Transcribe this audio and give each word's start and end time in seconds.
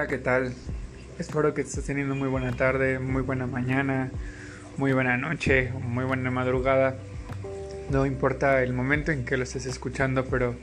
Hola, 0.00 0.08
¿qué 0.08 0.16
tal? 0.16 0.54
Espero 1.18 1.52
que 1.52 1.60
estés 1.60 1.84
teniendo 1.84 2.14
muy 2.14 2.28
buena 2.28 2.52
tarde, 2.52 2.98
muy 2.98 3.20
buena 3.20 3.46
mañana, 3.46 4.10
muy 4.78 4.94
buena 4.94 5.18
noche, 5.18 5.72
muy 5.78 6.04
buena 6.04 6.30
madrugada. 6.30 6.96
No 7.90 8.06
importa 8.06 8.62
el 8.62 8.72
momento 8.72 9.12
en 9.12 9.26
que 9.26 9.36
lo 9.36 9.42
estés 9.42 9.66
escuchando, 9.66 10.24
pero 10.24 10.54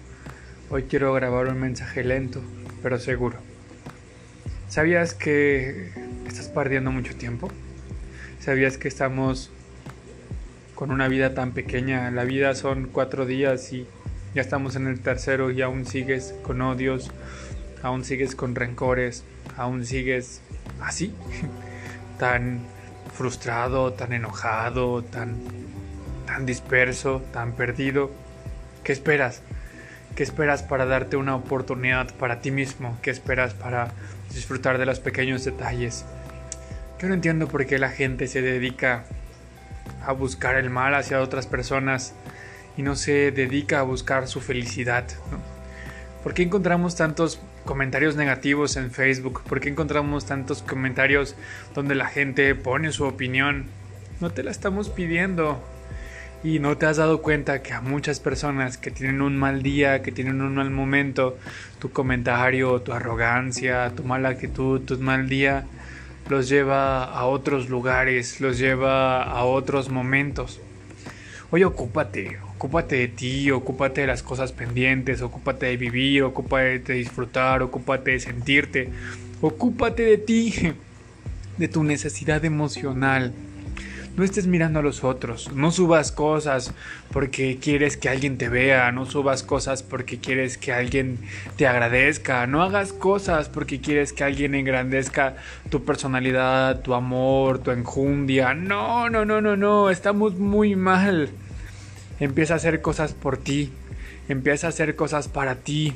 hoy 0.71 0.85
quiero 0.89 1.13
grabar 1.13 1.49
un 1.49 1.59
mensaje 1.59 2.03
lento, 2.03 2.41
pero 2.81 2.97
seguro. 2.97 3.37
¿Sabías 4.69 5.13
que 5.13 5.91
estás 6.27 6.47
perdiendo 6.47 6.91
mucho 6.91 7.15
tiempo? 7.15 7.51
¿Sabías 8.39 8.79
que 8.79 8.87
estamos 8.87 9.51
con 10.73 10.89
una 10.89 11.07
vida 11.07 11.35
tan 11.35 11.51
pequeña? 11.51 12.09
La 12.09 12.23
vida 12.23 12.55
son 12.55 12.87
cuatro 12.91 13.27
días 13.27 13.71
y 13.71 13.85
ya 14.33 14.41
estamos 14.41 14.75
en 14.75 14.87
el 14.87 14.99
tercero 14.99 15.51
y 15.51 15.61
aún 15.61 15.85
sigues 15.85 16.33
con 16.41 16.59
odios, 16.63 17.11
aún 17.83 18.03
sigues 18.03 18.35
con 18.35 18.55
rencores, 18.55 19.23
aún 19.57 19.85
sigues 19.85 20.41
así, 20.81 21.13
tan 22.19 22.61
frustrado, 23.13 23.93
tan 23.93 24.13
enojado, 24.13 25.03
tan, 25.03 25.35
tan 26.25 26.45
disperso, 26.45 27.23
tan 27.33 27.53
perdido. 27.53 28.11
¿Qué 28.83 28.91
esperas? 28.91 29.41
¿Qué 30.15 30.23
esperas 30.23 30.63
para 30.63 30.85
darte 30.85 31.17
una 31.17 31.35
oportunidad 31.35 32.13
para 32.15 32.41
ti 32.41 32.51
mismo? 32.51 32.97
¿Qué 33.01 33.11
esperas 33.11 33.53
para 33.53 33.91
disfrutar 34.33 34.77
de 34.77 34.85
los 34.85 34.99
pequeños 34.99 35.45
detalles? 35.45 36.05
Yo 36.99 37.07
no 37.07 37.13
entiendo 37.13 37.47
por 37.47 37.65
qué 37.65 37.77
la 37.77 37.89
gente 37.89 38.27
se 38.27 38.41
dedica 38.41 39.03
a 40.03 40.13
buscar 40.13 40.55
el 40.55 40.69
mal 40.69 40.95
hacia 40.95 41.21
otras 41.21 41.45
personas 41.45 42.13
y 42.77 42.81
no 42.81 42.95
se 42.95 43.31
dedica 43.31 43.79
a 43.79 43.83
buscar 43.83 44.27
su 44.27 44.41
felicidad. 44.41 45.05
¿Por 46.23 46.33
qué 46.33 46.43
encontramos 46.43 46.95
tantos 46.95 47.39
comentarios 47.67 48.15
negativos 48.15 48.77
en 48.77 48.89
Facebook? 48.89 49.43
¿Por 49.43 49.59
qué 49.59 49.69
encontramos 49.69 50.25
tantos 50.25 50.63
comentarios 50.63 51.35
donde 51.75 51.93
la 51.93 52.07
gente 52.07 52.55
pone 52.55 52.91
su 52.91 53.03
opinión? 53.03 53.65
No 54.19 54.31
te 54.31 54.41
la 54.41 54.49
estamos 54.49 54.89
pidiendo. 54.89 55.61
Y 56.43 56.59
no 56.59 56.77
te 56.77 56.85
has 56.85 56.97
dado 56.97 57.21
cuenta 57.21 57.61
que 57.61 57.73
a 57.73 57.81
muchas 57.81 58.19
personas 58.19 58.77
que 58.77 58.89
tienen 58.89 59.21
un 59.21 59.37
mal 59.37 59.61
día, 59.61 60.01
que 60.01 60.11
tienen 60.11 60.41
un 60.41 60.55
mal 60.55 60.71
momento, 60.71 61.37
tu 61.79 61.91
comentario, 61.91 62.81
tu 62.81 62.93
arrogancia, 62.93 63.91
tu 63.95 64.03
mala 64.03 64.29
actitud, 64.29 64.81
tu 64.81 64.97
mal 64.99 65.27
día, 65.27 65.65
los 66.29 66.47
lleva 66.47 67.03
a 67.03 67.25
otros 67.25 67.69
lugares, 67.69 68.39
los 68.39 68.57
lleva 68.57 69.23
a 69.23 69.43
otros 69.43 69.89
momentos. 69.89 70.61
Oye, 71.49 71.63
ocúpate, 71.63 72.37
ocúpate 72.55 72.97
de 72.97 73.07
ti, 73.07 73.51
ocúpate 73.51 74.01
de 74.01 74.07
las 74.07 74.21
cosas 74.21 74.51
pendientes, 74.51 75.21
ocúpate 75.21 75.67
de 75.67 75.77
vivir, 75.77 76.23
ocúpate 76.23 76.79
de 76.79 76.93
disfrutar, 76.95 77.61
ocúpate 77.63 78.11
de 78.11 78.19
sentirte, 78.19 78.89
ocúpate 79.39 80.03
de 80.03 80.17
ti, 80.17 80.53
de 81.57 81.67
tu 81.69 81.83
necesidad 81.85 82.43
emocional. 82.43 83.33
No 84.17 84.23
estés 84.23 84.47
mirando 84.47 84.79
a 84.79 84.81
los 84.81 85.03
otros, 85.03 85.51
no 85.53 85.69
subas 85.69 86.11
cosas 86.11 86.73
porque 87.11 87.59
quieres 87.61 87.97
que 87.97 88.09
alguien 88.09 88.39
te 88.39 88.49
vea, 88.49 88.91
no 88.91 89.05
subas 89.05 89.43
cosas 89.43 89.83
porque 89.83 90.17
quieres 90.17 90.57
que 90.57 90.73
alguien 90.73 91.19
te 91.55 91.67
agradezca, 91.67 92.47
no 92.47 92.63
hagas 92.63 92.93
cosas 92.93 93.47
porque 93.47 93.79
quieres 93.79 94.13
que 94.13 94.23
alguien 94.23 94.55
engrandezca 94.55 95.35
tu 95.69 95.85
personalidad, 95.85 96.81
tu 96.81 96.95
amor, 96.95 97.59
tu 97.59 97.69
enjundia. 97.69 98.55
No, 98.55 99.07
no, 99.07 99.23
no, 99.23 99.39
no, 99.39 99.55
no, 99.55 99.91
estamos 99.91 100.39
muy 100.39 100.75
mal. 100.75 101.29
Empieza 102.19 102.55
a 102.55 102.57
hacer 102.57 102.81
cosas 102.81 103.13
por 103.13 103.37
ti. 103.37 103.71
Empieza 104.29 104.65
a 104.65 104.71
hacer 104.71 104.95
cosas 104.95 105.27
para 105.27 105.57
ti. 105.57 105.93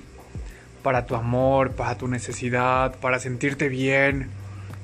Para 0.83 1.08
tu 1.08 1.16
amor, 1.16 1.72
para 1.72 1.97
tu 1.97 2.08
necesidad, 2.08 2.94
para 3.00 3.17
sentirte 3.17 3.67
bien, 3.67 4.30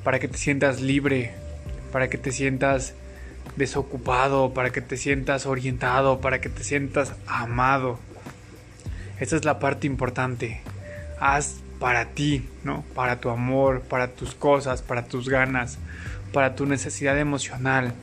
para 0.03 0.17
que 0.17 0.28
te 0.28 0.39
sientas 0.39 0.81
libre, 0.81 1.35
para 1.91 2.07
que 2.07 2.17
te 2.17 2.31
sientas 2.31 2.95
desocupado, 3.56 4.53
para 4.53 4.72
que 4.72 4.81
te 4.81 4.97
sientas 4.97 5.46
orientado, 5.46 6.22
para 6.22 6.41
que 6.41 6.50
te 6.50 6.63
sientas 6.63 7.13
amado. 7.25 8.00
Esa 9.19 9.35
es 9.35 9.46
la 9.46 9.59
parte 9.59 9.88
importante. 9.88 10.62
Haz 11.19 11.62
para 11.80 12.06
ti, 12.06 12.47
¿no? 12.63 12.84
Para 12.94 13.19
tu 13.19 13.30
amor, 13.30 13.81
para 13.81 14.09
tus 14.09 14.36
cosas, 14.36 14.81
para 14.81 15.06
tus 15.06 15.30
ganas, 15.30 15.78
para 16.34 16.56
tu 16.56 16.66
necesidad 16.66 17.18
emocional. 17.18 17.94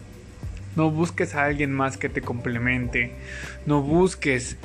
No 0.77 0.91
busques 0.91 1.35
a 1.35 1.45
alguien 1.45 1.73
más 1.73 1.97
que 1.97 2.09
te 2.09 2.21
complemente. 2.21 3.13
No 3.67 3.83
busques 3.83 4.57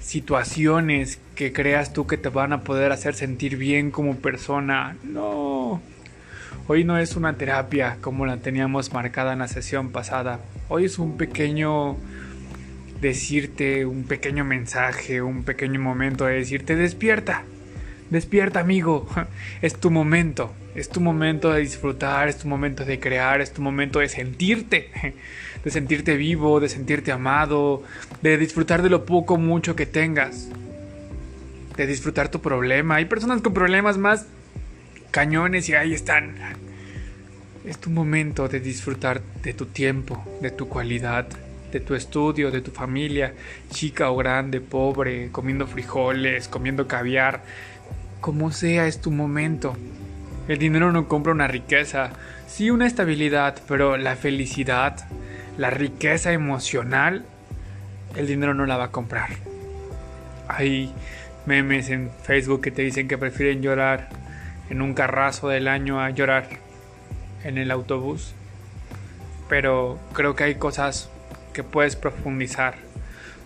situaciones 0.00 1.18
que 1.34 1.52
creas 1.52 1.92
tú 1.92 2.06
que 2.06 2.16
te 2.16 2.28
van 2.28 2.52
a 2.52 2.62
poder 2.62 2.92
hacer 2.92 3.14
sentir 3.14 3.56
bien 3.56 3.90
como 3.90 4.16
persona. 4.16 4.96
No. 5.02 5.51
Hoy 6.68 6.84
no 6.84 6.96
es 6.96 7.16
una 7.16 7.36
terapia 7.36 7.98
como 8.00 8.24
la 8.24 8.36
teníamos 8.36 8.92
marcada 8.92 9.32
en 9.32 9.40
la 9.40 9.48
sesión 9.48 9.90
pasada. 9.90 10.38
Hoy 10.68 10.84
es 10.84 11.00
un 11.00 11.16
pequeño 11.16 11.96
decirte, 13.00 13.84
un 13.84 14.04
pequeño 14.04 14.44
mensaje, 14.44 15.22
un 15.22 15.42
pequeño 15.42 15.80
momento 15.80 16.24
de 16.24 16.34
decirte 16.34 16.76
despierta. 16.76 17.42
Despierta 18.10 18.60
amigo. 18.60 19.08
Es 19.60 19.74
tu 19.74 19.90
momento. 19.90 20.52
Es 20.76 20.88
tu 20.88 21.00
momento 21.00 21.50
de 21.50 21.60
disfrutar, 21.60 22.28
es 22.28 22.38
tu 22.38 22.46
momento 22.46 22.84
de 22.84 23.00
crear, 23.00 23.40
es 23.40 23.52
tu 23.52 23.60
momento 23.60 23.98
de 23.98 24.08
sentirte, 24.08 24.88
de 25.64 25.70
sentirte 25.70 26.16
vivo, 26.16 26.60
de 26.60 26.68
sentirte 26.68 27.10
amado, 27.10 27.82
de 28.22 28.38
disfrutar 28.38 28.82
de 28.82 28.88
lo 28.88 29.04
poco 29.04 29.36
mucho 29.36 29.74
que 29.74 29.84
tengas, 29.84 30.48
de 31.76 31.86
disfrutar 31.88 32.30
tu 32.30 32.40
problema. 32.40 32.94
Hay 32.94 33.04
personas 33.06 33.42
con 33.42 33.52
problemas 33.52 33.98
más 33.98 34.26
cañones 35.12 35.68
y 35.68 35.74
ahí 35.74 35.92
están. 35.92 36.34
Es 37.64 37.78
tu 37.78 37.90
momento 37.90 38.48
de 38.48 38.58
disfrutar 38.58 39.20
de 39.44 39.52
tu 39.52 39.66
tiempo, 39.66 40.24
de 40.40 40.50
tu 40.50 40.68
cualidad, 40.68 41.28
de 41.70 41.78
tu 41.78 41.94
estudio, 41.94 42.50
de 42.50 42.62
tu 42.62 42.72
familia, 42.72 43.34
chica 43.70 44.10
o 44.10 44.16
grande, 44.16 44.60
pobre, 44.60 45.28
comiendo 45.30 45.68
frijoles, 45.68 46.48
comiendo 46.48 46.88
caviar, 46.88 47.42
como 48.20 48.50
sea 48.50 48.88
es 48.88 49.00
tu 49.00 49.12
momento. 49.12 49.76
El 50.48 50.58
dinero 50.58 50.90
no 50.90 51.06
compra 51.06 51.32
una 51.32 51.46
riqueza, 51.46 52.10
sí 52.48 52.70
una 52.70 52.86
estabilidad, 52.86 53.62
pero 53.68 53.96
la 53.96 54.16
felicidad, 54.16 54.96
la 55.56 55.70
riqueza 55.70 56.32
emocional, 56.32 57.24
el 58.16 58.26
dinero 58.26 58.54
no 58.54 58.66
la 58.66 58.76
va 58.76 58.84
a 58.84 58.90
comprar. 58.90 59.30
Hay 60.48 60.92
memes 61.46 61.90
en 61.90 62.10
Facebook 62.24 62.62
que 62.62 62.70
te 62.70 62.82
dicen 62.82 63.08
que 63.08 63.18
prefieren 63.18 63.62
llorar 63.62 64.08
en 64.72 64.80
un 64.80 64.94
carrazo 64.94 65.50
del 65.50 65.68
año 65.68 66.00
a 66.00 66.08
llorar 66.08 66.48
en 67.44 67.58
el 67.58 67.70
autobús. 67.70 68.32
Pero 69.46 69.98
creo 70.14 70.34
que 70.34 70.44
hay 70.44 70.54
cosas 70.54 71.10
que 71.52 71.62
puedes 71.62 71.94
profundizar. 71.94 72.76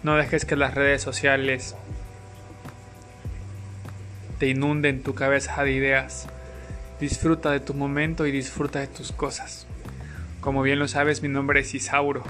No 0.05 0.15
dejes 0.15 0.45
que 0.45 0.55
las 0.55 0.75
redes 0.75 1.03
sociales 1.03 1.75
te 4.39 4.47
inunden 4.47 5.03
tu 5.03 5.15
cabeza 5.15 5.65
de 5.65 5.73
ideas 5.73 6.29
Disfruta 7.01 7.51
de 7.51 7.61
tu 7.61 7.75
momento 7.75 8.25
y 8.27 8.31
disfruta 8.31 8.79
de 8.79 8.87
tus 8.87 9.13
cosas. 9.13 9.67
Como 10.41 10.63
bien 10.63 10.79
lo 10.79 10.89
sabes, 10.89 11.23
mi 11.23 11.29
nombre 11.29 11.61
es 11.61 11.75
Isauro 11.75 12.23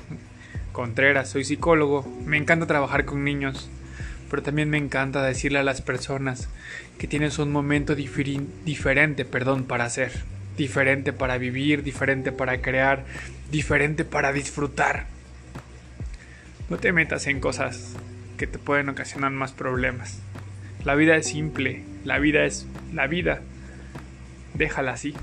Contreras, 0.73 1.29
soy 1.29 1.45
psicólogo, 1.45 2.05
me 2.25 2.37
encanta 2.37 2.67
trabajar 2.67 3.05
con 3.05 3.23
niños, 3.23 3.71
pero 4.31 4.43
también 4.43 4.71
me 4.71 4.79
encanta 4.79 5.23
decirle 5.23 5.59
a 5.59 5.65
las 5.65 5.83
personas 5.83 6.49
que 6.99 7.07
tienes 7.07 7.39
un 7.39 7.53
momento 7.53 7.95
diferente, 7.95 9.25
perdón, 9.25 9.65
para 9.65 9.85
hacer, 9.85 10.13
diferente 10.57 11.13
para 11.13 11.39
vivir, 11.39 11.83
diferente 11.83 12.33
para 12.33 12.61
crear, 12.61 13.05
diferente 13.51 14.05
para 14.05 14.33
disfrutar. 14.33 15.07
No 16.69 16.79
te 16.79 16.93
metas 16.93 17.27
en 17.27 17.41
cosas 17.41 17.95
que 18.37 18.47
te 18.47 18.59
pueden 18.59 18.89
ocasionar 18.89 19.31
más 19.31 19.53
problemas. 19.53 20.21
La 20.85 20.95
vida 20.95 21.17
es 21.17 21.27
simple, 21.27 21.83
la 22.05 22.19
vida 22.19 22.45
es 22.45 22.67
la 22.93 23.07
vida 23.07 23.41
déjala 24.57 24.93
así. 24.93 25.15